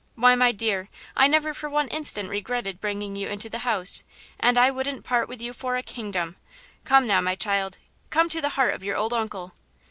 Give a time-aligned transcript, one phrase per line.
[0.15, 4.01] Why, my dear, I never for one instant regretted bringing you to the house,
[4.39, 6.37] and I wouldn't part with you for a kingdom.
[6.85, 7.77] Come, now my child;
[8.09, 9.53] come to the heart of your old uncle."